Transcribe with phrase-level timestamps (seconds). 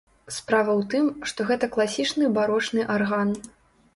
[0.35, 3.29] Справа ў тым, што гэта класічны барочны арган.